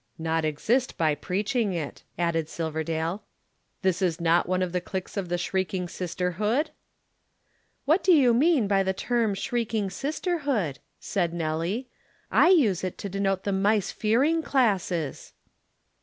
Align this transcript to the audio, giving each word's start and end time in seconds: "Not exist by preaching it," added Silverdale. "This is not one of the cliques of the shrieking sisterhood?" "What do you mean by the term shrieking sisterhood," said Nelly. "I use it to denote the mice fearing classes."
"Not 0.17 0.43
exist 0.43 0.97
by 0.97 1.13
preaching 1.13 1.73
it," 1.73 2.01
added 2.17 2.49
Silverdale. 2.49 3.21
"This 3.83 4.01
is 4.01 4.19
not 4.19 4.49
one 4.49 4.63
of 4.63 4.71
the 4.71 4.81
cliques 4.81 5.15
of 5.15 5.29
the 5.29 5.37
shrieking 5.37 5.87
sisterhood?" 5.87 6.71
"What 7.85 8.03
do 8.03 8.11
you 8.11 8.33
mean 8.33 8.67
by 8.67 8.81
the 8.81 8.93
term 8.93 9.35
shrieking 9.35 9.91
sisterhood," 9.91 10.79
said 10.99 11.35
Nelly. 11.35 11.87
"I 12.31 12.49
use 12.49 12.83
it 12.83 12.97
to 12.97 13.09
denote 13.09 13.43
the 13.43 13.51
mice 13.51 13.91
fearing 13.91 14.41
classes." 14.41 15.33